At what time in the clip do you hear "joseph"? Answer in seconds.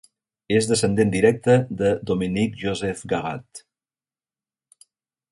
2.63-3.03